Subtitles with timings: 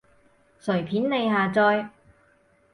[0.59, 1.89] 隨便你下載